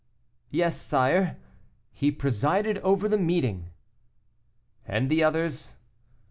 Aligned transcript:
"Yes, 0.49 0.81
sire; 0.81 1.37
he 1.91 2.11
presided 2.11 2.79
over 2.79 3.07
the 3.07 3.19
meeting." 3.19 3.69
"And 4.87 5.11
the 5.11 5.23
others?" 5.23 5.75